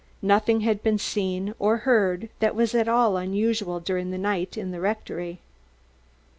[0.23, 4.71] Nothing had been seen or heard that was at all unusual during the night in
[4.71, 5.41] the rectory.